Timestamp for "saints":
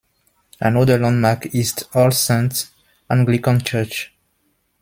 2.09-2.71